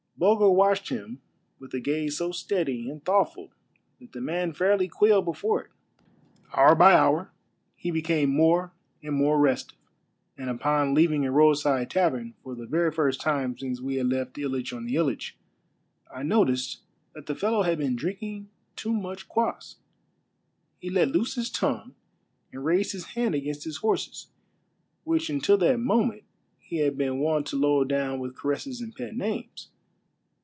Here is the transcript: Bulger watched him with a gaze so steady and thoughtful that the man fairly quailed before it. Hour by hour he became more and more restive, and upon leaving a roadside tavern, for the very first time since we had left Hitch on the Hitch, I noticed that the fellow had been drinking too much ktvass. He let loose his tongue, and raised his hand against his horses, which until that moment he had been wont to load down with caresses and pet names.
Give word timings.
Bulger 0.17 0.51
watched 0.51 0.89
him 0.89 1.19
with 1.57 1.73
a 1.73 1.79
gaze 1.79 2.19
so 2.19 2.31
steady 2.31 2.87
and 2.91 3.03
thoughtful 3.03 3.49
that 3.99 4.11
the 4.11 4.21
man 4.21 4.53
fairly 4.53 4.87
quailed 4.87 5.25
before 5.25 5.63
it. 5.63 5.71
Hour 6.53 6.75
by 6.75 6.93
hour 6.93 7.31
he 7.75 7.89
became 7.89 8.29
more 8.29 8.71
and 9.01 9.15
more 9.15 9.39
restive, 9.39 9.79
and 10.37 10.47
upon 10.47 10.93
leaving 10.93 11.25
a 11.25 11.31
roadside 11.31 11.89
tavern, 11.89 12.35
for 12.43 12.53
the 12.53 12.67
very 12.67 12.91
first 12.91 13.19
time 13.19 13.57
since 13.57 13.81
we 13.81 13.95
had 13.95 14.09
left 14.09 14.35
Hitch 14.37 14.71
on 14.71 14.85
the 14.85 14.93
Hitch, 14.93 15.39
I 16.13 16.21
noticed 16.21 16.81
that 17.15 17.25
the 17.25 17.33
fellow 17.33 17.63
had 17.63 17.79
been 17.79 17.95
drinking 17.95 18.47
too 18.75 18.93
much 18.93 19.27
ktvass. 19.27 19.77
He 20.77 20.91
let 20.91 21.09
loose 21.09 21.33
his 21.33 21.49
tongue, 21.49 21.95
and 22.53 22.63
raised 22.63 22.91
his 22.91 23.05
hand 23.15 23.33
against 23.33 23.63
his 23.63 23.77
horses, 23.77 24.27
which 25.03 25.31
until 25.31 25.57
that 25.57 25.79
moment 25.79 26.25
he 26.59 26.77
had 26.77 26.95
been 26.95 27.17
wont 27.17 27.47
to 27.47 27.55
load 27.55 27.89
down 27.89 28.19
with 28.19 28.37
caresses 28.37 28.81
and 28.81 28.93
pet 28.95 29.15
names. 29.15 29.69